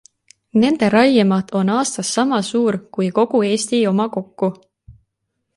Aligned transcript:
Nende 0.61 0.87
raiemaht 0.93 1.53
on 1.59 1.69
aastas 1.75 2.09
sama 2.17 2.41
suur 2.49 2.81
kui 2.97 3.13
kogu 3.21 3.45
Eesti 3.53 3.85
oma 3.93 4.11
kokku. 4.17 4.55